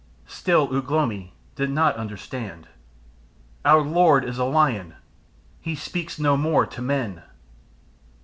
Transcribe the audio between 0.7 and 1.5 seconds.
Ugh lomi